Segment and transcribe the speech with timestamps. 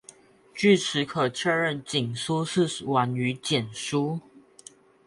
[0.55, 4.19] 据此可确认帛书是晚于简书。